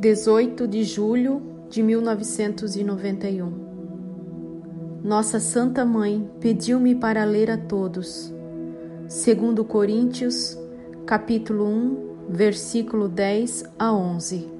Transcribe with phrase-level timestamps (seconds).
[0.00, 3.52] 18 de julho de 1991
[5.04, 8.32] Nossa Santa Mãe pediu-me para ler a todos.
[9.06, 10.56] Segundo Coríntios,
[11.04, 14.59] capítulo 1, versículo 10 a 11.